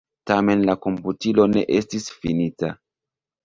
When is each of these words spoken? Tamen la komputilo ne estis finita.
Tamen 0.29 0.63
la 0.69 0.75
komputilo 0.85 1.47
ne 1.53 1.65
estis 1.79 2.11
finita. 2.25 2.75